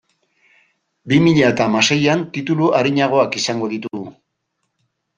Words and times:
Bi 1.11 1.19
mila 1.25 1.51
eta 1.53 1.69
hamaseian 1.69 2.25
titulu 2.39 2.73
arinagoak 2.83 3.41
izango 3.45 3.73
ditugu. 3.77 4.05